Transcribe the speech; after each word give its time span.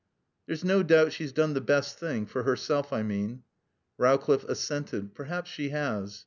"There's 0.47 0.63
no 0.63 0.81
doubt 0.81 1.13
she's 1.13 1.31
done 1.31 1.53
the 1.53 1.61
best 1.61 1.99
thing. 1.99 2.25
For 2.25 2.41
herself, 2.41 2.91
I 2.91 3.03
mean." 3.03 3.43
Rowcliffe 3.99 4.45
assented. 4.45 5.13
"Perhaps 5.13 5.51
she 5.51 5.69
has." 5.69 6.19